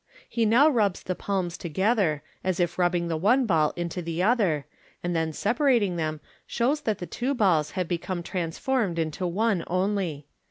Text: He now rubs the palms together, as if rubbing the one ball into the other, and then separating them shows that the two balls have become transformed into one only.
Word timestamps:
He 0.27 0.47
now 0.47 0.67
rubs 0.67 1.03
the 1.03 1.13
palms 1.13 1.59
together, 1.59 2.23
as 2.43 2.59
if 2.59 2.79
rubbing 2.79 3.07
the 3.07 3.15
one 3.17 3.45
ball 3.45 3.71
into 3.75 4.01
the 4.01 4.23
other, 4.23 4.65
and 5.03 5.15
then 5.15 5.31
separating 5.31 5.95
them 5.95 6.21
shows 6.47 6.81
that 6.81 6.97
the 6.97 7.05
two 7.05 7.35
balls 7.35 7.69
have 7.77 7.87
become 7.87 8.23
transformed 8.23 8.97
into 8.97 9.27
one 9.27 9.63
only. 9.67 10.25